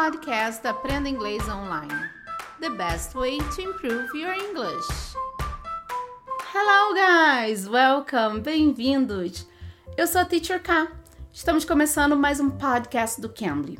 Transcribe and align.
podcast 0.00 0.64
Aprenda 0.64 1.08
Inglês 1.08 1.42
Online. 1.48 1.92
The 2.60 2.70
best 2.70 3.16
way 3.16 3.38
to 3.38 3.62
improve 3.62 4.16
your 4.16 4.32
English. 4.32 4.86
Hello, 6.54 6.94
guys! 6.94 7.66
Welcome! 7.66 8.40
Bem-vindos! 8.40 9.44
Eu 9.96 10.06
sou 10.06 10.20
a 10.20 10.24
Teacher 10.24 10.62
K. 10.62 10.86
Estamos 11.32 11.64
começando 11.64 12.16
mais 12.16 12.38
um 12.38 12.48
podcast 12.48 13.20
do 13.20 13.28
Cambly. 13.28 13.76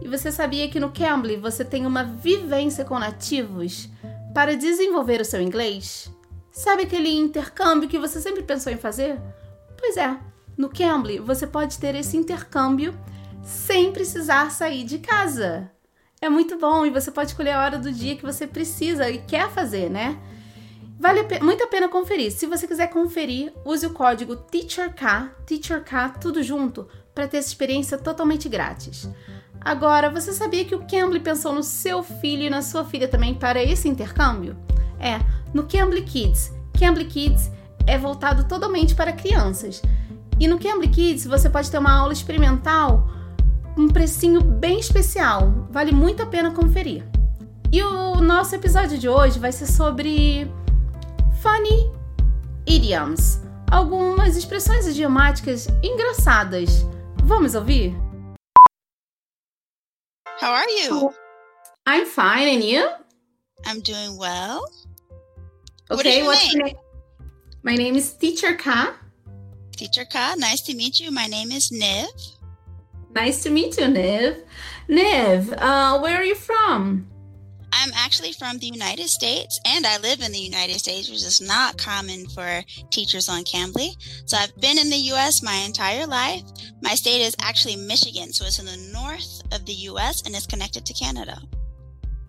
E 0.00 0.08
você 0.08 0.32
sabia 0.32 0.70
que 0.70 0.80
no 0.80 0.92
Cambly 0.92 1.36
você 1.36 1.62
tem 1.62 1.84
uma 1.84 2.04
vivência 2.04 2.82
com 2.82 2.98
nativos 2.98 3.86
para 4.32 4.56
desenvolver 4.56 5.20
o 5.20 5.26
seu 5.26 5.42
inglês? 5.42 6.10
Sabe 6.50 6.84
aquele 6.84 7.10
intercâmbio 7.10 7.86
que 7.86 7.98
você 7.98 8.18
sempre 8.18 8.42
pensou 8.44 8.72
em 8.72 8.78
fazer? 8.78 9.20
Pois 9.76 9.98
é, 9.98 10.18
no 10.56 10.70
Cambly 10.70 11.18
você 11.18 11.46
pode 11.46 11.78
ter 11.78 11.94
esse 11.94 12.16
intercâmbio 12.16 12.98
sem 13.42 13.92
precisar 13.92 14.50
sair 14.50 14.84
de 14.84 14.98
casa. 14.98 15.70
É 16.20 16.28
muito 16.28 16.58
bom 16.58 16.84
e 16.84 16.90
você 16.90 17.10
pode 17.10 17.30
escolher 17.30 17.52
a 17.52 17.62
hora 17.62 17.78
do 17.78 17.90
dia 17.90 18.16
que 18.16 18.24
você 18.24 18.46
precisa 18.46 19.08
e 19.08 19.18
quer 19.18 19.50
fazer, 19.50 19.88
né? 19.88 20.18
Vale 20.98 21.22
muito 21.40 21.64
a 21.64 21.66
pena 21.66 21.88
conferir. 21.88 22.30
Se 22.30 22.44
você 22.44 22.66
quiser 22.66 22.88
conferir, 22.88 23.54
use 23.64 23.86
o 23.86 23.90
código 23.90 24.36
TEACHERK, 24.36 25.30
TEACHERK 25.46 26.20
tudo 26.20 26.42
junto, 26.42 26.86
para 27.14 27.26
ter 27.26 27.38
essa 27.38 27.48
experiência 27.48 27.96
totalmente 27.96 28.50
grátis. 28.50 29.08
Agora, 29.58 30.10
você 30.10 30.30
sabia 30.32 30.64
que 30.64 30.74
o 30.74 30.86
Cambly 30.86 31.20
pensou 31.20 31.54
no 31.54 31.62
seu 31.62 32.02
filho 32.02 32.42
e 32.42 32.50
na 32.50 32.60
sua 32.60 32.84
filha 32.84 33.08
também 33.08 33.34
para 33.34 33.62
esse 33.62 33.88
intercâmbio? 33.88 34.56
É, 34.98 35.18
no 35.54 35.66
Cambly 35.66 36.02
Kids. 36.02 36.52
Cambly 36.78 37.06
Kids 37.06 37.50
é 37.86 37.96
voltado 37.96 38.44
totalmente 38.44 38.94
para 38.94 39.12
crianças. 39.12 39.80
E 40.38 40.46
no 40.46 40.58
Cambly 40.58 40.88
Kids 40.88 41.26
você 41.26 41.48
pode 41.48 41.70
ter 41.70 41.78
uma 41.78 41.92
aula 41.92 42.12
experimental 42.12 43.08
um 43.80 43.88
precinho 43.88 44.42
bem 44.42 44.78
especial. 44.78 45.66
Vale 45.70 45.90
muito 45.90 46.22
a 46.22 46.26
pena 46.26 46.52
conferir. 46.52 47.02
E 47.72 47.82
o 47.82 48.16
nosso 48.16 48.54
episódio 48.54 48.98
de 48.98 49.08
hoje 49.08 49.38
vai 49.38 49.52
ser 49.52 49.66
sobre 49.66 50.46
funny 51.40 51.90
idioms, 52.66 53.40
algumas 53.70 54.36
expressões 54.36 54.86
idiomáticas 54.86 55.66
engraçadas. 55.82 56.84
Vamos 57.24 57.54
ouvir? 57.54 57.96
How 60.42 60.52
are 60.52 60.70
you? 60.70 61.10
I'm 61.88 62.04
fine, 62.04 62.56
and 62.56 62.62
you? 62.62 62.86
I'm 63.66 63.80
doing 63.80 64.18
well. 64.18 64.62
Okay, 65.90 66.22
what 66.22 66.36
what's 66.36 66.52
your 66.52 66.64
name? 66.64 66.76
My 67.62 67.76
name 67.76 67.96
is 67.96 68.12
Teacher 68.12 68.56
Ka. 68.56 68.94
Teacher 69.76 70.04
Ka, 70.04 70.34
nice 70.36 70.62
to 70.62 70.74
meet 70.74 71.00
you. 71.00 71.10
My 71.10 71.26
name 71.26 71.50
is 71.50 71.70
Niv. 71.70 72.39
Nice 73.14 73.42
to 73.42 73.50
meet 73.50 73.76
you, 73.78 73.84
Niv. 73.84 74.42
Niv, 74.88 75.52
uh, 75.58 75.98
where 76.00 76.16
are 76.16 76.24
you 76.24 76.34
from? 76.34 77.06
I'm 77.72 77.90
actually 77.94 78.32
from 78.32 78.58
the 78.58 78.66
United 78.66 79.08
States 79.08 79.60
and 79.64 79.86
I 79.86 79.98
live 79.98 80.20
in 80.20 80.32
the 80.32 80.38
United 80.38 80.78
States, 80.78 81.08
which 81.08 81.22
is 81.22 81.40
not 81.40 81.78
common 81.78 82.26
for 82.28 82.62
teachers 82.90 83.28
on 83.28 83.42
Cambly. 83.44 83.90
So 84.26 84.36
I've 84.36 84.54
been 84.60 84.76
in 84.78 84.90
the 84.90 84.96
US 85.12 85.42
my 85.42 85.54
entire 85.66 86.06
life. 86.06 86.42
My 86.82 86.94
state 86.94 87.20
is 87.20 87.36
actually 87.40 87.76
Michigan, 87.76 88.32
so 88.32 88.44
it's 88.44 88.58
in 88.58 88.66
the 88.66 88.90
north 88.92 89.42
of 89.52 89.64
the 89.66 89.72
US 89.90 90.22
and 90.26 90.34
it's 90.34 90.46
connected 90.46 90.84
to 90.86 90.94
Canada. 90.94 91.40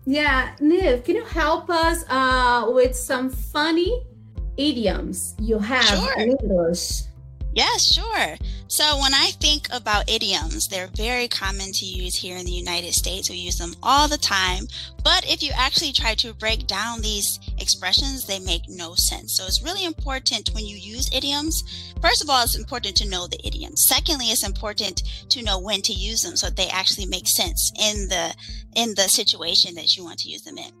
Yeah, 0.04 0.54
Niv, 0.60 1.04
can 1.04 1.16
you 1.16 1.24
help 1.24 1.70
us 1.70 2.04
uh, 2.08 2.66
with 2.72 2.94
some 2.96 3.28
funny 3.30 4.04
idioms 4.56 5.34
you 5.40 5.58
have 5.58 5.84
Sure. 5.84 6.18
in 6.18 6.36
English? 6.40 7.02
Yes, 7.54 7.92
sure. 7.92 8.36
So 8.68 8.98
when 8.98 9.12
I 9.12 9.32
think 9.38 9.68
about 9.70 10.10
idioms, 10.10 10.68
they're 10.68 10.88
very 10.96 11.28
common 11.28 11.72
to 11.72 11.84
use 11.84 12.16
here 12.16 12.38
in 12.38 12.46
the 12.46 12.50
United 12.50 12.94
States. 12.94 13.28
We 13.28 13.36
use 13.36 13.58
them 13.58 13.74
all 13.82 14.08
the 14.08 14.16
time. 14.16 14.66
But 15.04 15.30
if 15.30 15.42
you 15.42 15.50
actually 15.54 15.92
try 15.92 16.14
to 16.14 16.32
break 16.32 16.66
down 16.66 17.02
these 17.02 17.38
expressions, 17.58 18.26
they 18.26 18.38
make 18.38 18.62
no 18.68 18.94
sense. 18.94 19.36
So 19.36 19.44
it's 19.44 19.62
really 19.62 19.84
important 19.84 20.50
when 20.54 20.64
you 20.64 20.76
use 20.76 21.14
idioms. 21.14 21.62
First 22.00 22.22
of 22.22 22.30
all, 22.30 22.42
it's 22.42 22.58
important 22.58 22.96
to 22.96 23.08
know 23.08 23.26
the 23.26 23.46
idioms. 23.46 23.84
Secondly, 23.86 24.26
it's 24.26 24.46
important 24.46 25.02
to 25.28 25.42
know 25.42 25.60
when 25.60 25.82
to 25.82 25.92
use 25.92 26.22
them 26.22 26.36
so 26.36 26.46
that 26.46 26.56
they 26.56 26.68
actually 26.68 27.06
make 27.06 27.28
sense 27.28 27.70
in 27.78 28.08
the 28.08 28.34
in 28.74 28.94
the 28.94 29.08
situation 29.08 29.74
that 29.74 29.94
you 29.94 30.04
want 30.04 30.20
to 30.20 30.30
use 30.30 30.42
them 30.42 30.56
in. 30.56 30.72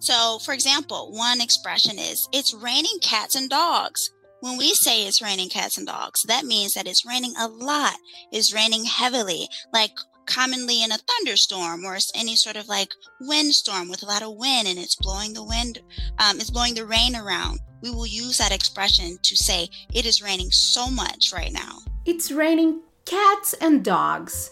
So, 0.00 0.40
for 0.44 0.52
example, 0.52 1.12
one 1.12 1.40
expression 1.40 1.98
is 1.98 2.28
it's 2.32 2.52
raining 2.52 2.98
cats 3.00 3.36
and 3.36 3.48
dogs. 3.48 4.10
When 4.40 4.58
we 4.58 4.74
say 4.74 5.06
it's 5.06 5.22
raining 5.22 5.48
cats 5.48 5.78
and 5.78 5.86
dogs, 5.86 6.22
that 6.24 6.44
means 6.44 6.74
that 6.74 6.86
it's 6.86 7.06
raining 7.06 7.34
a 7.38 7.48
lot. 7.48 7.96
It's 8.30 8.52
raining 8.52 8.84
heavily, 8.84 9.48
like 9.72 9.92
commonly 10.26 10.82
in 10.82 10.92
a 10.92 10.98
thunderstorm 10.98 11.84
or 11.84 11.96
any 12.14 12.36
sort 12.36 12.56
of 12.56 12.68
like 12.68 12.92
windstorm 13.20 13.88
with 13.88 14.02
a 14.02 14.06
lot 14.06 14.22
of 14.22 14.34
wind 14.36 14.68
and 14.68 14.78
it's 14.78 14.96
blowing 14.96 15.32
the 15.32 15.44
wind, 15.44 15.80
um, 16.18 16.38
it's 16.38 16.50
blowing 16.50 16.74
the 16.74 16.84
rain 16.84 17.16
around. 17.16 17.60
We 17.82 17.90
will 17.90 18.06
use 18.06 18.38
that 18.38 18.52
expression 18.52 19.18
to 19.22 19.36
say 19.36 19.68
it 19.94 20.04
is 20.04 20.22
raining 20.22 20.50
so 20.50 20.90
much 20.90 21.32
right 21.32 21.52
now. 21.52 21.78
It's 22.04 22.30
raining 22.30 22.82
cats 23.04 23.54
and 23.60 23.82
dogs. 23.82 24.50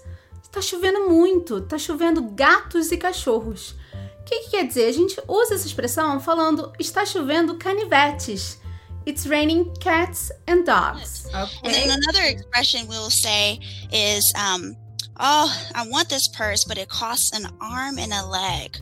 Tá 0.50 0.62
chovendo 0.62 1.08
muito, 1.08 1.60
tá 1.62 1.76
chovendo 1.76 2.22
gatos 2.22 2.92
e 2.92 2.96
cachorros. 2.96 3.74
O 4.20 4.24
que, 4.24 4.40
que 4.44 4.50
quer 4.50 4.66
dizer? 4.66 4.86
A 4.86 4.92
gente 4.92 5.20
usa 5.28 5.54
essa 5.54 5.66
expressão 5.66 6.20
falando 6.20 6.72
está 6.78 7.04
chovendo 7.04 7.58
canivetes. 7.58 8.58
It's 9.06 9.26
raining 9.26 9.74
cats 9.76 10.30
and 10.46 10.64
dogs. 10.64 11.26
Okay. 11.28 11.38
And 11.64 11.72
Okay? 11.72 11.88
then 11.88 11.98
another 11.98 12.24
expression 12.24 12.88
we'll 12.88 13.10
say 13.10 13.60
is, 13.92 14.32
um, 14.36 14.76
oh, 15.18 15.54
I 15.74 15.86
want 15.88 16.08
this 16.08 16.28
purse, 16.28 16.64
but 16.64 16.78
it 16.78 16.88
costs 16.88 17.32
an 17.36 17.46
arm 17.60 17.98
and 17.98 18.12
a 18.12 18.24
leg. 18.26 18.78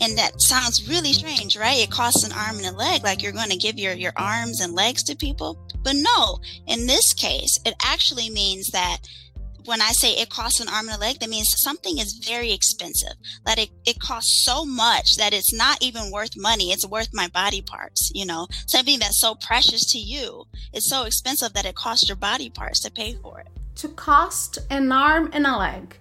And 0.00 0.18
that 0.18 0.40
sounds 0.40 0.88
really 0.88 1.12
strange, 1.12 1.56
right? 1.56 1.78
It 1.78 1.90
costs 1.90 2.24
an 2.24 2.32
arm 2.32 2.56
and 2.56 2.66
a 2.66 2.72
leg, 2.76 3.04
like 3.04 3.22
you're 3.22 3.30
going 3.30 3.50
to 3.50 3.56
give 3.56 3.78
your, 3.78 3.92
your 3.92 4.12
arms 4.16 4.60
and 4.60 4.74
legs 4.74 5.04
to 5.04 5.14
people. 5.16 5.56
But 5.84 5.94
no, 5.94 6.38
in 6.66 6.86
this 6.88 7.12
case, 7.12 7.56
it 7.64 7.74
actually 7.84 8.28
means 8.30 8.68
that 8.70 8.98
when 9.64 9.80
I 9.80 9.92
say 9.92 10.12
it 10.12 10.30
costs 10.30 10.60
an 10.60 10.68
arm 10.68 10.88
and 10.88 10.96
a 10.96 11.00
leg, 11.00 11.20
that 11.20 11.28
means 11.28 11.60
something 11.60 11.98
is 11.98 12.14
very 12.14 12.52
expensive. 12.52 13.14
That 13.44 13.58
it, 13.58 13.70
it 13.84 14.00
costs 14.00 14.44
so 14.44 14.64
much 14.64 15.16
that 15.16 15.32
it's 15.32 15.52
not 15.52 15.78
even 15.80 16.10
worth 16.10 16.36
money. 16.36 16.72
It's 16.72 16.86
worth 16.86 17.10
my 17.12 17.28
body 17.28 17.62
parts, 17.62 18.10
you 18.14 18.26
know, 18.26 18.46
something 18.66 18.98
that's 18.98 19.20
so 19.20 19.34
precious 19.34 19.84
to 19.92 19.98
you. 19.98 20.44
It's 20.72 20.88
so 20.88 21.04
expensive 21.04 21.52
that 21.54 21.66
it 21.66 21.74
costs 21.74 22.08
your 22.08 22.16
body 22.16 22.50
parts 22.50 22.80
to 22.80 22.90
pay 22.90 23.14
for 23.14 23.40
it. 23.40 23.48
To 23.76 23.88
cost 23.88 24.58
an 24.70 24.92
arm 24.92 25.30
and 25.32 25.46
a 25.46 25.56
leg. 25.56 25.96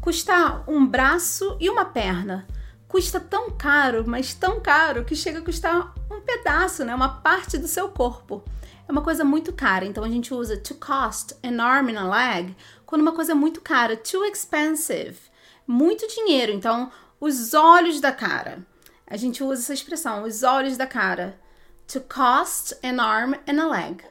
Custar 0.00 0.64
um 0.68 0.86
braço 0.86 1.56
e 1.60 1.70
uma 1.70 1.86
perna. 1.86 2.46
Custa 2.88 3.18
tão 3.18 3.50
caro, 3.50 4.04
mas 4.06 4.34
tão 4.34 4.60
caro 4.60 5.04
que 5.04 5.16
chega 5.16 5.38
a 5.40 5.42
custar 5.42 5.94
um 6.10 6.20
pedaço, 6.20 6.84
né? 6.84 6.94
Uma 6.94 7.08
parte 7.08 7.58
do 7.58 7.66
seu 7.66 7.88
corpo. 7.88 8.44
É 8.86 8.92
uma 8.92 9.00
coisa 9.00 9.24
muito 9.24 9.52
cara, 9.52 9.86
então 9.86 10.04
a 10.04 10.08
gente 10.08 10.34
usa 10.34 10.58
to 10.58 10.74
cost 10.74 11.34
an 11.42 11.58
arm 11.60 11.88
and 11.88 11.98
a 11.98 12.06
leg 12.06 12.54
quando 12.94 13.02
uma 13.02 13.12
coisa 13.12 13.32
é 13.32 13.34
muito 13.34 13.60
cara, 13.60 13.96
too 13.96 14.24
expensive. 14.24 15.18
Muito 15.66 16.06
dinheiro, 16.06 16.52
então 16.52 16.92
os 17.20 17.52
olhos 17.52 18.00
da 18.00 18.12
cara. 18.12 18.64
A 19.04 19.16
gente 19.16 19.42
usa 19.42 19.62
essa 19.62 19.74
expressão, 19.74 20.22
os 20.22 20.44
olhos 20.44 20.76
da 20.76 20.86
cara. 20.86 21.36
To 21.88 22.00
cost 22.00 22.72
an 22.84 23.02
arm 23.02 23.34
and 23.48 23.60
a 23.60 23.66
leg. 23.66 24.04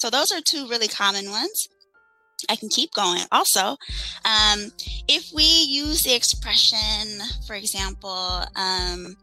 So 0.00 0.08
those 0.08 0.32
are 0.32 0.40
two 0.40 0.68
really 0.68 0.86
common 0.86 1.28
ones. 1.28 1.68
I 2.48 2.54
can 2.54 2.68
keep 2.68 2.92
going. 2.94 3.26
Also, 3.32 3.76
um, 4.24 4.70
if 5.08 5.32
we 5.34 5.42
use 5.66 6.02
the 6.02 6.14
expression, 6.14 7.18
for 7.44 7.56
example, 7.56 8.46
um, 8.54 9.16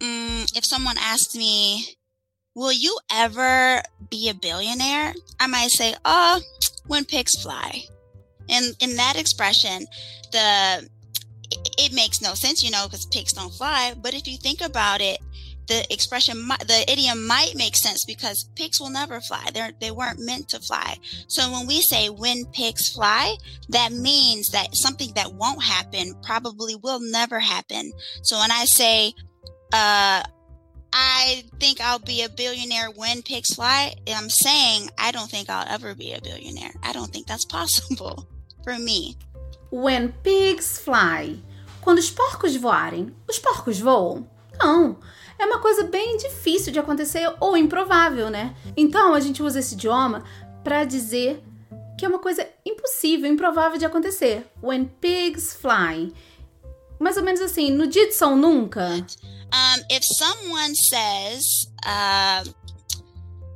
mm, 0.00 0.56
if 0.56 0.64
someone 0.64 0.96
asks 0.98 1.36
me, 1.36 1.84
Will 2.54 2.72
you 2.72 2.98
ever 3.12 3.82
be 4.10 4.30
a 4.30 4.34
billionaire? 4.34 5.12
I 5.38 5.46
might 5.46 5.70
say, 5.70 5.94
Oh, 6.06 6.40
when 6.86 7.04
pigs 7.04 7.40
fly. 7.42 7.84
And 8.48 8.74
in 8.80 8.96
that 8.96 9.18
expression, 9.18 9.86
the 10.32 10.88
it- 11.78 11.92
makes 11.92 12.20
no 12.20 12.34
sense, 12.34 12.62
you 12.62 12.70
know, 12.70 12.84
because 12.84 13.06
pigs 13.06 13.32
don't 13.32 13.54
fly. 13.54 13.94
But 13.96 14.14
if 14.14 14.26
you 14.26 14.36
think 14.36 14.60
about 14.60 15.00
it, 15.00 15.18
the 15.66 15.90
expression, 15.92 16.48
the 16.48 16.84
idiom 16.90 17.26
might 17.26 17.54
make 17.54 17.76
sense 17.76 18.04
because 18.04 18.48
pigs 18.54 18.80
will 18.80 18.90
never 18.90 19.20
fly. 19.20 19.48
They're, 19.52 19.72
they 19.80 19.90
weren't 19.90 20.18
meant 20.18 20.48
to 20.50 20.60
fly. 20.60 20.96
So 21.28 21.50
when 21.52 21.66
we 21.66 21.82
say 21.82 22.08
when 22.08 22.46
pigs 22.46 22.88
fly, 22.88 23.36
that 23.68 23.92
means 23.92 24.48
that 24.48 24.74
something 24.74 25.12
that 25.14 25.34
won't 25.34 25.62
happen 25.62 26.14
probably 26.22 26.74
will 26.76 27.00
never 27.00 27.38
happen. 27.38 27.92
So 28.22 28.38
when 28.38 28.50
I 28.50 28.64
say, 28.64 29.12
uh, 29.72 30.22
I 30.90 31.44
think 31.60 31.82
I'll 31.82 31.98
be 31.98 32.22
a 32.22 32.30
billionaire 32.30 32.90
when 32.90 33.22
pigs 33.22 33.54
fly, 33.54 33.94
I'm 34.08 34.30
saying 34.30 34.88
I 34.98 35.12
don't 35.12 35.30
think 35.30 35.50
I'll 35.50 35.68
ever 35.68 35.94
be 35.94 36.12
a 36.12 36.22
billionaire. 36.22 36.72
I 36.82 36.92
don't 36.92 37.12
think 37.12 37.26
that's 37.26 37.44
possible 37.44 38.26
for 38.68 38.78
me. 38.78 39.16
When 39.70 40.12
pigs 40.22 40.78
fly. 40.78 41.42
Quando 41.80 41.98
os 41.98 42.10
porcos 42.10 42.54
voarem, 42.56 43.14
os 43.26 43.38
porcos 43.38 43.80
voam? 43.80 44.28
Não. 44.60 44.98
É 45.38 45.46
uma 45.46 45.60
coisa 45.60 45.84
bem 45.84 46.18
difícil 46.18 46.72
de 46.72 46.78
acontecer 46.78 47.32
ou 47.40 47.56
improvável, 47.56 48.28
né? 48.28 48.54
Então 48.76 49.14
a 49.14 49.20
gente 49.20 49.42
usa 49.42 49.60
esse 49.60 49.74
idioma 49.74 50.24
para 50.62 50.84
dizer 50.84 51.42
que 51.96 52.04
é 52.04 52.08
uma 52.08 52.18
coisa 52.18 52.46
impossível, 52.66 53.30
improvável 53.30 53.78
de 53.78 53.86
acontecer. 53.86 54.46
When 54.62 54.84
pigs 55.00 55.54
fly. 55.54 56.12
mais 57.00 57.16
ou 57.16 57.22
menos 57.22 57.40
assim, 57.40 57.70
no 57.70 57.86
dia 57.86 58.08
de 58.08 58.14
São 58.14 58.36
Nunca. 58.36 58.86
Um, 58.88 59.84
if 59.90 60.04
someone 60.04 60.74
says, 60.74 61.70
uh, 61.86 62.54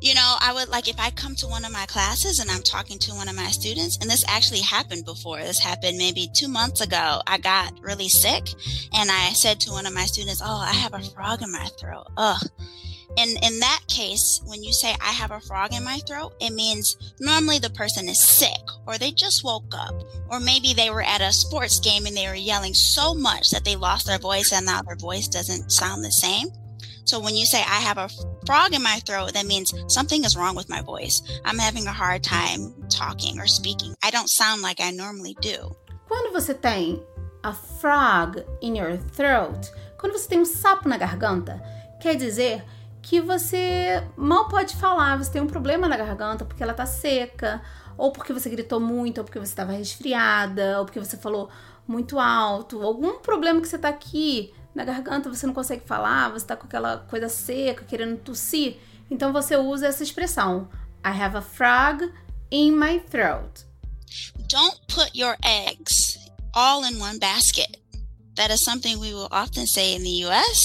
you 0.03 0.15
know, 0.15 0.37
I 0.41 0.53
would 0.53 0.69
like 0.69 0.89
if 0.89 0.99
I 0.99 1.11
come 1.11 1.37
to 1.37 1.47
one 1.47 1.65
of 1.65 1.73
my 1.73 1.87
classes 1.87 2.41
and 2.41 2.51
I'm 2.51 2.63
talking 2.63 2.99
to 2.99 3.15
one 3.15 3.29
of 3.29 3.37
my 3.37 3.47
students, 3.47 3.99
and 4.01 4.11
this 4.11 4.25
actually 4.27 4.61
happened 4.61 5.05
before. 5.05 5.39
This 5.39 5.61
happened 5.61 5.97
maybe 5.97 6.29
two 6.35 6.49
months 6.49 6.81
ago. 6.81 7.21
I 7.27 7.39
got 7.39 7.79
really 7.81 8.09
sick, 8.09 8.49
and 8.93 9.11
I 9.13 9.29
said 9.31 9.61
to 9.61 9.71
one 9.71 9.87
of 9.87 9.95
my 9.95 10.05
students, 10.05 10.43
"Oh, 10.45 10.59
I 10.59 10.73
have 10.73 10.93
a 10.93 11.01
frog 11.01 11.43
in 11.43 11.53
my 11.53 11.69
throat." 11.79 12.09
Ugh. 12.17 12.43
And 13.17 13.31
in 13.45 13.61
that 13.61 13.83
case, 13.89 14.41
when 14.47 14.65
you 14.65 14.73
say 14.73 14.97
I 15.01 15.13
have 15.13 15.31
a 15.31 15.41
frog 15.41 15.75
in 15.75 15.85
my 15.85 15.99
throat, 16.09 16.35
it 16.41 16.51
means 16.51 16.97
normally 17.21 17.59
the 17.59 17.71
person 17.71 18.09
is 18.09 18.27
sick 18.27 18.63
or 18.87 18.97
they 18.97 19.13
just 19.13 19.45
woke 19.45 19.75
up 19.77 19.95
or 20.31 20.41
maybe 20.41 20.73
they 20.73 20.89
were 20.89 21.03
at 21.03 21.21
a 21.21 21.31
sports 21.31 21.79
game 21.79 22.07
and 22.07 22.17
they 22.17 22.27
were 22.27 22.35
yelling 22.35 22.73
so 22.73 23.15
much 23.15 23.51
that 23.51 23.65
they 23.65 23.77
lost 23.77 24.07
their 24.07 24.19
voice 24.19 24.51
and 24.51 24.65
now 24.65 24.81
their 24.81 24.97
voice 24.97 25.29
doesn't 25.29 25.71
sound 25.71 26.03
the 26.03 26.11
same. 26.11 26.49
So 27.05 27.19
when 27.21 27.35
you 27.35 27.47
say 27.47 27.59
I 27.61 27.81
have 27.81 27.99
a 27.99 28.09
frog 28.47 28.75
in 28.75 28.83
my 28.83 29.01
throat, 29.07 29.33
that 29.35 29.47
means 29.47 29.75
something 29.89 30.25
is 30.25 30.37
wrong 30.37 30.55
with 30.55 30.69
my 30.69 30.81
voice. 30.83 31.23
I'm 31.45 31.59
having 31.59 31.87
a 31.87 31.93
hard 31.93 32.23
time 32.23 32.75
talking 32.89 33.39
or 33.41 33.47
speaking. 33.47 33.95
I 34.03 34.11
don't 34.11 34.29
sound 34.31 34.63
like 34.63 34.81
I 34.81 34.91
normally 34.91 35.35
do. 35.41 35.75
Quando 36.09 36.33
você 36.33 36.55
tem 36.55 37.03
a 37.43 37.53
frog 37.53 38.45
in 38.61 38.77
your 38.77 38.99
throat, 38.99 39.71
quando 39.99 40.13
você 40.13 40.29
tem 40.29 40.41
um 40.41 40.45
sapo 40.45 40.89
na 40.89 40.97
garganta, 40.97 41.63
quer 42.01 42.15
dizer 42.17 42.65
que 43.01 43.21
você 43.21 44.07
mal 44.17 44.49
pode 44.49 44.77
falar, 44.77 45.17
você 45.17 45.33
tem 45.33 45.43
um 45.43 45.47
problema 45.47 45.89
na 45.89 45.97
garganta 45.97 46.45
porque 46.45 46.63
ela 46.63 46.75
tá 46.75 46.87
seca, 46.87 47.61
ou 47.97 48.13
porque 48.13 48.33
você 48.33 48.49
gritou 48.49 48.79
muito, 48.79 49.19
ou 49.19 49.25
porque 49.25 49.39
você 49.39 49.53
estava 49.53 49.73
resfriada, 49.73 50.79
ou 50.79 50.85
porque 50.85 51.01
você 51.01 51.17
falou 51.17 51.51
muito 51.87 52.19
alto, 52.19 52.81
algum 52.83 53.19
problema 53.19 53.61
que 53.61 53.69
você 53.69 53.79
tá 53.79 53.89
aqui 53.89 54.55
na 54.75 54.85
garganta, 54.85 55.29
você 55.29 55.47
não 55.47 55.55
consegue 55.55 55.87
falar, 55.87 56.31
você 56.31 56.47
tá 56.47 56.57
com 56.57 56.67
aquela 56.67 56.99
coisa 56.99 57.29
seca, 57.29 57.85
querendo 57.85 58.19
tossir, 58.19 58.79
então 59.11 59.33
você 59.33 59.57
usa 59.57 59.87
essa 59.87 60.03
expressão: 60.03 60.69
I 61.05 61.11
have 61.11 61.37
a 61.37 61.43
frog 61.43 62.11
in 62.51 62.73
my 62.73 63.01
throat. 63.01 63.65
Don't 64.49 64.79
put 64.89 65.11
your 65.15 65.37
eggs 65.45 66.19
all 66.55 66.85
in 66.85 67.01
one 67.01 67.19
basket. 67.19 67.79
That 68.37 68.51
is 68.51 68.65
something 68.65 68.99
we 68.99 69.13
will 69.13 69.29
often 69.31 69.67
say 69.67 69.95
in 69.95 70.03
the 70.03 70.25
US. 70.27 70.59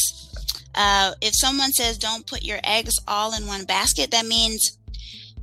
Uh, 0.75 1.13
if 1.21 1.33
someone 1.35 1.73
says 1.73 1.97
don't 1.97 2.25
put 2.25 2.43
your 2.43 2.59
eggs 2.63 2.99
all 3.07 3.33
in 3.33 3.47
one 3.47 3.65
basket, 3.65 4.11
that 4.11 4.25
means 4.25 4.77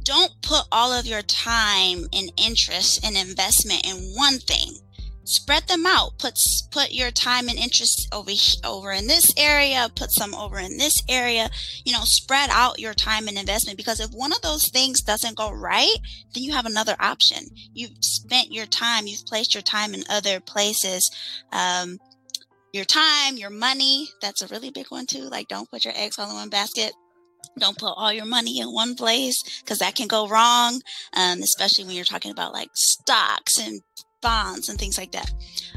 don't 0.05 0.33
put 0.43 0.65
all 0.71 0.93
of 0.93 1.07
your 1.07 1.23
time 1.23 2.07
and 2.13 2.31
interest 2.37 3.05
and 3.05 3.17
investment 3.17 3.87
in 3.87 4.15
one 4.15 4.39
thing. 4.39 4.79
Spread 5.25 5.67
them 5.69 5.87
out. 5.87 6.19
Put 6.19 6.39
put 6.71 6.93
your 6.93 7.11
time 7.11 7.49
and 7.49 7.59
interest 7.59 8.09
over 8.13 8.31
over 8.63 8.93
in 8.93 9.07
this 9.07 9.25
area. 9.39 9.89
Put 9.95 10.13
some 10.13 10.35
over 10.35 10.59
in 10.59 10.77
this 10.77 10.95
area. 11.09 11.49
You 11.85 11.93
know, 11.93 12.03
spread 12.05 12.51
out 12.53 12.79
your 12.79 12.93
time 12.93 13.27
and 13.27 13.39
investment 13.39 13.79
because 13.79 14.01
if 14.01 14.11
one 14.11 14.33
of 14.33 14.43
those 14.43 14.69
things 14.69 15.01
doesn't 15.01 15.37
go 15.37 15.51
right, 15.51 15.97
then 16.35 16.43
you 16.43 16.53
have 16.53 16.67
another 16.67 16.95
option. 17.01 17.45
You've 17.73 17.97
spent 18.01 18.53
your 18.53 18.67
time. 18.67 19.07
You've 19.07 19.25
placed 19.25 19.55
your 19.55 19.63
time 19.63 19.95
in 19.95 20.05
other 20.11 20.41
places. 20.41 21.11
Um, 21.53 21.99
your 22.75 22.85
time, 22.85 23.39
your 23.39 23.51
money. 23.51 24.09
That's 24.21 24.43
a 24.43 24.49
really 24.49 24.71
big 24.71 24.87
one 24.89 25.07
too. 25.07 25.29
Like, 25.31 25.49
don't 25.49 25.71
put 25.71 25.85
your 25.85 25.95
eggs 25.97 26.19
all 26.19 26.29
in 26.29 26.37
one 26.37 26.51
basket. 26.51 26.93
Don't 27.59 27.79
put 27.79 27.95
all 27.97 28.13
your 28.13 28.25
money 28.27 28.59
in 28.59 28.69
one 28.69 28.95
place 28.95 29.37
because 29.61 29.79
that 29.79 29.95
can 29.95 30.09
go 30.09 30.29
wrong, 30.29 30.83
um, 31.17 31.41
especially 31.41 31.85
when 31.85 31.95
you're 31.95 32.05
talking 32.05 32.33
about 32.33 32.53
like 32.53 32.71
stocks 32.75 33.59
and 33.59 33.81
bonds 34.25 34.69
and 34.69 34.79
things 34.79 34.99
like 34.99 35.13
that. 35.13 35.31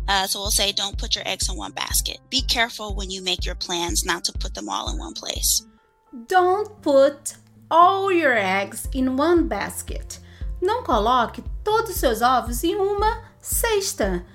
Uh, 0.07 0.25
so 0.25 0.39
we'll 0.39 0.49
say, 0.49 0.71
don't 0.71 0.97
put 0.97 1.15
your 1.15 1.27
eggs 1.27 1.49
in 1.49 1.57
one 1.57 1.73
basket. 1.73 2.17
Be 2.29 2.41
careful 2.41 2.95
when 2.95 3.11
you 3.11 3.21
make 3.21 3.45
your 3.45 3.55
plans 3.55 4.05
not 4.05 4.23
to 4.23 4.31
put 4.31 4.53
them 4.53 4.69
all 4.69 4.89
in 4.89 4.97
one 4.97 5.13
place. 5.13 5.67
Don't 6.27 6.81
put 6.81 7.35
all 7.69 8.09
your 8.11 8.35
eggs 8.35 8.87
in 8.93 9.17
one 9.17 9.47
basket. 9.47 10.19
Não 10.61 10.83
coloque 10.83 11.43
todos 11.63 11.91
os 11.91 11.97
seus 11.97 12.21
ovos 12.21 12.63
em 12.63 12.75
uma 12.75 13.21
cesta. 13.41 14.25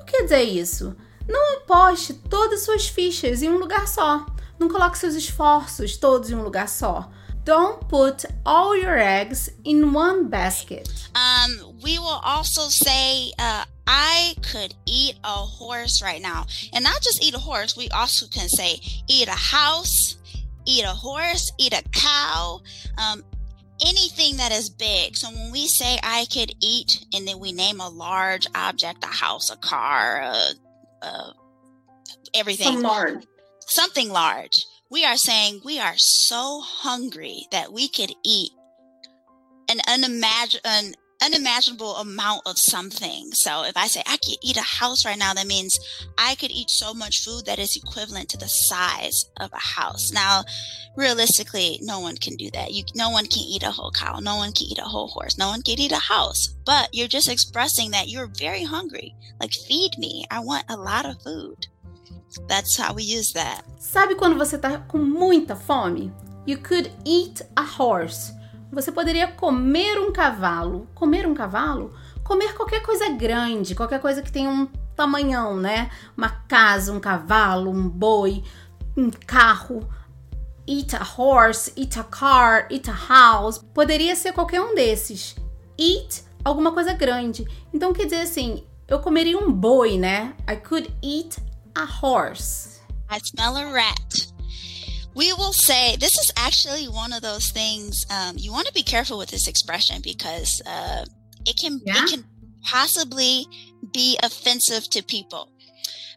O 0.00 0.04
que 0.04 0.12
quer 0.12 0.22
dizer 0.24 0.42
isso? 0.42 0.94
Não 1.26 1.56
aposte 1.56 2.12
todas 2.12 2.64
suas 2.64 2.86
fichas 2.86 3.42
em 3.42 3.48
um 3.48 3.56
lugar 3.56 3.88
só. 3.88 4.26
Não 4.58 4.68
coloque 4.68 4.98
seus 4.98 5.14
esforços 5.14 5.96
todos 5.96 6.30
em 6.30 6.34
um 6.34 6.42
lugar 6.42 6.68
só. 6.68 7.10
Don't 7.44 7.86
put 7.88 8.24
all 8.46 8.76
your 8.76 8.98
eggs 8.98 9.50
in 9.64 9.92
one 9.92 10.28
basket. 10.28 10.88
Um, 11.14 11.78
we 11.82 11.98
will 11.98 12.20
also 12.24 12.68
say, 12.68 13.32
uh, 13.38 13.64
I 13.86 14.34
could 14.50 14.74
eat 14.86 15.16
a 15.22 15.28
horse 15.28 16.02
right 16.02 16.22
now. 16.22 16.46
And 16.72 16.82
not 16.82 17.02
just 17.02 17.22
eat 17.22 17.34
a 17.34 17.38
horse, 17.38 17.76
we 17.76 17.88
also 17.90 18.26
can 18.28 18.48
say 18.48 18.80
eat 19.08 19.28
a 19.28 19.32
house, 19.32 20.16
eat 20.66 20.84
a 20.84 20.88
horse, 20.88 21.52
eat 21.58 21.74
a 21.74 21.82
cow, 21.90 22.60
um, 22.96 23.22
anything 23.86 24.38
that 24.38 24.50
is 24.50 24.70
big. 24.70 25.16
So 25.16 25.30
when 25.30 25.52
we 25.52 25.66
say 25.66 25.98
I 26.02 26.26
could 26.32 26.54
eat, 26.62 27.04
and 27.12 27.28
then 27.28 27.38
we 27.38 27.52
name 27.52 27.80
a 27.80 27.88
large 27.88 28.46
object, 28.54 29.04
a 29.04 29.08
house, 29.08 29.50
a 29.50 29.56
car, 29.56 30.22
a 30.22 30.44
uh, 31.02 31.32
everything. 32.32 32.74
Some 32.74 32.82
large. 32.82 33.26
Something 33.66 34.10
large. 34.10 34.64
We 34.94 35.04
are 35.04 35.16
saying 35.16 35.62
we 35.64 35.80
are 35.80 35.94
so 35.96 36.60
hungry 36.60 37.48
that 37.50 37.72
we 37.72 37.88
could 37.88 38.12
eat 38.24 38.52
an, 39.68 39.80
an 39.88 40.94
unimaginable 41.20 41.96
amount 41.96 42.42
of 42.46 42.54
something. 42.56 43.30
So 43.32 43.64
if 43.64 43.76
I 43.76 43.88
say 43.88 44.04
I 44.06 44.18
could 44.18 44.36
eat 44.40 44.56
a 44.56 44.62
house 44.62 45.04
right 45.04 45.18
now, 45.18 45.34
that 45.34 45.48
means 45.48 45.76
I 46.16 46.36
could 46.36 46.52
eat 46.52 46.70
so 46.70 46.94
much 46.94 47.24
food 47.24 47.44
that 47.46 47.58
is 47.58 47.74
equivalent 47.74 48.28
to 48.28 48.38
the 48.38 48.46
size 48.46 49.24
of 49.40 49.52
a 49.52 49.80
house. 49.80 50.12
Now, 50.12 50.44
realistically, 50.96 51.80
no 51.82 51.98
one 51.98 52.16
can 52.16 52.36
do 52.36 52.48
that. 52.52 52.70
You, 52.70 52.84
no 52.94 53.10
one 53.10 53.26
can 53.26 53.42
eat 53.42 53.64
a 53.64 53.72
whole 53.72 53.90
cow. 53.90 54.20
No 54.20 54.36
one 54.36 54.52
can 54.52 54.68
eat 54.68 54.78
a 54.78 54.82
whole 54.82 55.08
horse. 55.08 55.36
No 55.36 55.48
one 55.48 55.62
can 55.62 55.80
eat 55.80 55.90
a 55.90 55.96
house. 55.96 56.54
But 56.64 56.90
you're 56.92 57.08
just 57.08 57.28
expressing 57.28 57.90
that 57.90 58.10
you're 58.10 58.30
very 58.38 58.62
hungry. 58.62 59.16
Like, 59.40 59.50
feed 59.66 59.98
me. 59.98 60.24
I 60.30 60.38
want 60.38 60.66
a 60.68 60.76
lot 60.76 61.04
of 61.04 61.20
food. 61.20 61.66
That's 62.48 62.78
how 62.78 62.94
we 62.94 63.02
use 63.02 63.32
that. 63.32 63.64
Sabe 63.78 64.14
quando 64.14 64.36
você 64.36 64.58
tá 64.58 64.78
com 64.78 64.98
muita 64.98 65.56
fome? 65.56 66.12
You 66.46 66.58
could 66.58 66.92
eat 67.06 67.42
a 67.56 67.62
horse. 67.62 68.32
Você 68.72 68.90
poderia 68.90 69.28
comer 69.28 69.98
um 69.98 70.12
cavalo. 70.12 70.88
Comer 70.94 71.26
um 71.26 71.34
cavalo? 71.34 71.94
Comer 72.22 72.54
qualquer 72.54 72.82
coisa 72.82 73.08
grande, 73.10 73.74
qualquer 73.74 74.00
coisa 74.00 74.20
que 74.20 74.32
tenha 74.32 74.50
um 74.50 74.66
tamanhão, 74.96 75.56
né? 75.56 75.90
Uma 76.16 76.28
casa, 76.28 76.92
um 76.92 77.00
cavalo, 77.00 77.70
um 77.70 77.88
boi, 77.88 78.42
um 78.96 79.10
carro. 79.10 79.88
Eat 80.66 80.96
a 80.96 81.02
horse, 81.04 81.72
eat 81.76 81.98
a 81.98 82.04
car, 82.04 82.66
eat 82.70 82.90
a 82.90 82.94
house. 83.08 83.58
Poderia 83.58 84.16
ser 84.16 84.32
qualquer 84.32 84.60
um 84.60 84.74
desses. 84.74 85.36
Eat 85.78 86.24
alguma 86.44 86.72
coisa 86.72 86.92
grande. 86.92 87.46
Então 87.72 87.92
quer 87.92 88.04
dizer 88.04 88.22
assim, 88.22 88.64
eu 88.88 88.98
comeria 89.00 89.38
um 89.38 89.52
boi, 89.52 89.96
né? 89.98 90.34
I 90.50 90.56
could 90.56 90.94
eat 91.02 91.36
a 91.76 91.86
horse. 91.86 92.80
I 93.10 93.18
smell 93.18 93.56
a 93.56 93.72
rat. 93.72 94.26
We 95.14 95.32
will 95.32 95.52
say 95.52 95.96
this 95.96 96.12
is 96.18 96.32
actually 96.36 96.88
one 96.88 97.12
of 97.12 97.22
those 97.22 97.50
things. 97.50 98.04
Um, 98.10 98.34
you 98.36 98.50
want 98.52 98.66
to 98.66 98.72
be 98.72 98.82
careful 98.82 99.16
with 99.18 99.30
this 99.30 99.46
expression 99.46 100.00
because 100.02 100.60
uh, 100.66 101.04
it 101.46 101.56
can 101.58 101.80
Yeah. 101.84 102.02
it 102.02 102.10
can 102.10 102.24
possibly 102.64 103.46
be 103.92 104.18
offensive 104.22 104.88
to 104.90 105.02
people. 105.02 105.50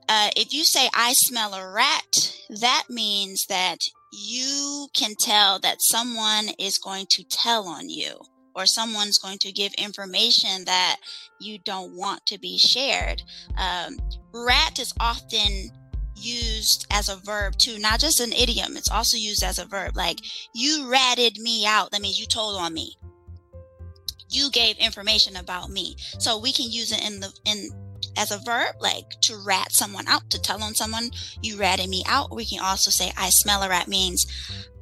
Uh, 0.10 0.30
if 0.36 0.52
you 0.54 0.64
say 0.66 0.90
"I 0.94 1.14
smell 1.14 1.54
a 1.54 1.70
rat," 1.72 2.34
that 2.62 2.86
means 2.90 3.46
that 3.50 3.78
you 4.12 4.88
can 4.96 5.14
tell 5.20 5.60
that 5.60 5.78
someone 5.82 6.50
is 6.58 6.78
going 6.78 7.06
to 7.12 7.24
tell 7.26 7.68
on 7.68 7.90
you 7.90 8.18
or 8.56 8.66
someone's 8.66 9.20
going 9.20 9.38
to 9.40 9.52
give 9.52 9.74
information 9.74 10.66
that 10.66 10.96
you 11.40 11.60
don't 11.60 11.96
want 11.96 12.26
to 12.26 12.40
be 12.40 12.58
shared. 12.58 13.22
Um, 13.58 13.98
rat 14.46 14.80
is 14.80 14.94
often 15.00 15.72
used 16.16 16.86
as 16.92 17.10
a 17.10 17.16
verb 17.18 17.58
too, 17.58 17.80
not 17.80 18.00
just 18.00 18.20
an 18.20 18.34
idiom. 18.34 18.76
It's 18.76 18.92
also 18.92 19.18
used 19.18 19.44
as 19.44 19.60
a 19.60 19.66
verb. 19.66 19.96
Like 19.96 20.20
you 20.54 20.90
ratted 20.90 21.38
me 21.40 21.66
out. 21.66 21.92
That 21.92 22.02
means 22.02 22.20
you 22.20 22.26
told 22.26 22.60
on 22.60 22.74
me. 22.74 22.98
You 24.30 24.52
gave 24.52 24.78
information 24.78 25.38
about 25.38 25.70
me. 25.70 25.96
So 26.20 26.38
we 26.38 26.52
can 26.52 26.70
use 26.70 26.92
it 26.92 27.04
in 27.06 27.20
the 27.20 27.32
in 27.46 27.70
as 28.18 28.32
a 28.32 28.40
verb, 28.40 28.76
like 28.80 29.06
to 29.22 29.38
rat 29.46 29.72
someone 29.72 30.08
out, 30.08 30.30
to 30.32 30.42
tell 30.42 30.64
on 30.64 30.76
someone 30.76 31.12
you 31.42 31.58
ratted 31.58 31.90
me 31.90 32.04
out. 32.08 32.36
We 32.36 32.46
can 32.46 32.60
also 32.60 32.92
say 32.92 33.12
I 33.18 33.30
smell 33.30 33.64
a 33.64 33.70
rat 33.70 33.88
means 33.88 34.26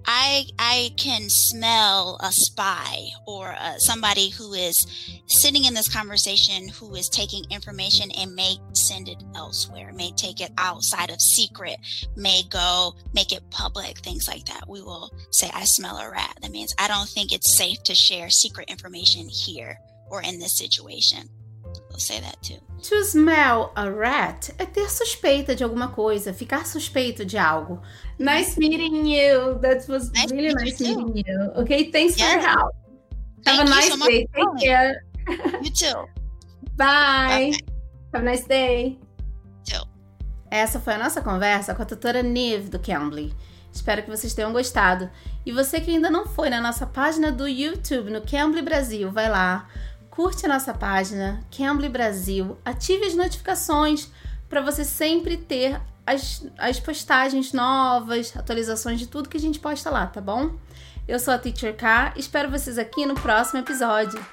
I 0.08 0.46
I 0.60 0.92
can 0.98 1.30
smell 1.30 2.20
a 2.22 2.32
spy 2.32 3.08
or 3.26 3.56
uh, 3.58 3.78
somebody 3.80 4.30
who 4.30 4.54
is 4.54 4.86
sitting 5.28 5.66
in 5.66 5.74
this 5.74 5.94
conversation 5.94 6.70
who 6.70 6.94
is 6.96 7.10
taking 7.10 7.44
information 7.50 8.12
and 8.12 8.36
may 8.36 8.58
send 8.74 9.10
it 9.10 9.24
elsewhere, 9.36 9.92
may 9.94 10.12
take 10.12 10.42
it 10.42 10.52
outside 10.58 11.10
of 11.10 11.20
secret, 11.20 11.78
may 12.16 12.44
go 12.50 12.94
make 13.14 13.32
it 13.32 13.50
public, 13.50 14.00
things 14.00 14.28
like 14.28 14.46
that. 14.46 14.70
We 14.70 14.82
will 14.82 15.12
say 15.32 15.50
I 15.54 15.64
smell 15.66 15.98
a 15.98 16.10
rat. 16.10 16.38
That 16.42 16.52
means 16.52 16.76
I 16.78 16.88
don't 16.88 17.10
think 17.10 17.34
it's 17.34 17.58
safe 17.58 17.82
to 17.84 17.96
share 17.96 18.30
secret 18.30 18.70
information 18.70 19.28
here 19.28 19.80
or 20.10 20.22
in 20.22 20.40
this 20.40 20.58
situation. 20.58 21.30
We'll 21.90 22.00
say 22.00 22.20
that 22.22 22.38
too. 22.42 22.60
To 22.90 23.04
smell 23.04 23.72
a 23.76 23.90
rat 23.90 24.54
é 24.60 24.66
ter 24.66 24.90
suspeita 24.90 25.56
de 25.56 25.64
alguma 25.64 25.88
coisa, 25.90 26.34
ficar 26.34 26.66
suspeito 26.66 27.26
de 27.26 27.38
algo. 27.38 27.82
Nice 28.20 28.60
meeting 28.60 29.08
you. 29.08 29.58
That 29.60 29.88
was 29.90 30.12
Nice 30.12 30.32
really 30.32 30.54
meeting 30.54 30.66
nice 30.66 30.80
you 30.82 30.98
meeting 30.98 31.24
you. 31.26 31.62
Okay, 31.62 31.92
thanks 31.92 32.16
for 32.16 32.28
your 32.28 32.40
help. 32.40 32.76
Thank 33.44 33.60
Have 33.60 33.68
a 33.68 33.70
nice 33.70 33.92
so 33.92 34.08
day. 34.08 34.28
Take 34.36 34.66
care. 34.66 35.04
You 35.62 35.72
too. 35.72 36.06
Bye. 36.76 37.54
Have 38.14 38.22
a 38.22 38.26
nice 38.26 38.46
day. 38.48 39.00
Too. 39.64 39.84
Essa 40.52 40.80
foi 40.80 40.94
a 40.94 40.98
nossa 40.98 41.22
conversa 41.22 41.74
com 41.74 41.82
a 41.82 41.86
tutora 41.86 42.22
Nive 42.22 42.70
do 42.70 42.80
Cambly. 42.80 43.34
Espero 43.72 44.04
que 44.04 44.10
vocês 44.10 44.34
tenham 44.34 44.54
gostado. 44.54 45.10
E 45.46 45.52
você 45.52 45.82
que 45.82 45.92
ainda 45.92 46.10
não 46.10 46.26
foi 46.26 46.50
na 46.50 46.62
nossa 46.62 46.86
página 46.86 47.32
do 47.32 47.48
YouTube, 47.48 48.10
no 48.10 48.22
Cambly 48.22 48.62
Brasil, 48.62 49.12
vai 49.12 49.30
lá, 49.30 49.68
curte 50.16 50.46
a 50.46 50.50
nossa 50.50 50.74
página, 50.74 51.44
Cambly 51.52 51.90
Brasil, 51.90 52.58
ative 52.64 53.06
as 53.06 53.14
notificações 53.14 54.10
para 54.48 54.62
você 54.62 54.86
sempre 54.86 55.36
ter 55.36 55.80
as, 56.08 56.48
as 56.58 56.80
postagens 56.80 57.52
novas, 57.52 58.36
atualizações 58.36 59.00
de 59.00 59.08
tudo 59.08 59.28
que 59.28 59.38
a 59.38 59.40
gente 59.40 59.60
posta 59.60 59.90
lá, 59.90 60.08
tá 60.08 60.22
bom? 60.22 60.52
Eu 61.06 61.20
sou 61.20 61.34
a 61.34 61.38
Teacher 61.38 61.76
K, 61.76 62.14
espero 62.16 62.50
vocês 62.50 62.78
aqui 62.78 63.06
no 63.06 63.16
próximo 63.16 63.60
episódio. 63.60 64.24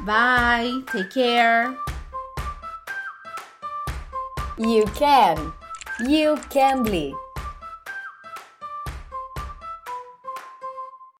Bye, 0.00 0.82
take 0.90 1.12
care. 1.12 1.76
You 4.58 4.84
can. 4.94 5.52
You 6.08 6.36
can 6.50 6.82
be. 6.82 7.25